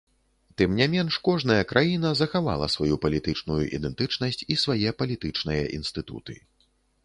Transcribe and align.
Тым 0.61 0.71
не 0.77 0.85
менш, 0.93 1.17
кожная 1.27 1.57
краіна 1.71 2.13
захавала 2.23 2.71
сваю 2.77 2.95
палітычную 3.05 3.61
ідэнтычнасць 3.81 4.45
і 4.55 4.61
свае 4.65 4.89
палітычныя 5.03 5.63
інстытуты. 5.81 6.33